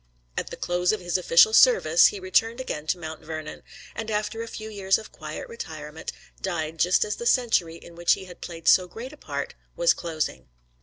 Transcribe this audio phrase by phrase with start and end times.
[0.35, 3.61] At the close of his official service he returned again to Mount Vernon,
[3.93, 8.13] and, after a few years of quiet retirement, died just as the century in which
[8.13, 10.49] he had played so great a part was closing.